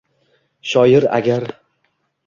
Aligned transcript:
Shoir 0.71 1.07
agar 1.19 1.47